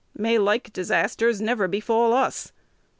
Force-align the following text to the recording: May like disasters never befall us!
May 0.17 0.39
like 0.39 0.73
disasters 0.73 1.39
never 1.41 1.67
befall 1.67 2.11
us! 2.11 2.53